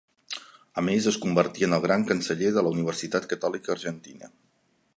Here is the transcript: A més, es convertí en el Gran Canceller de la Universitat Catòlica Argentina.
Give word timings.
A 0.81 0.83
més, 0.87 1.07
es 1.11 1.19
convertí 1.25 1.67
en 1.67 1.77
el 1.77 1.83
Gran 1.83 2.05
Canceller 2.13 2.49
de 2.55 2.63
la 2.69 2.71
Universitat 2.77 3.31
Catòlica 3.35 3.73
Argentina. 3.77 4.31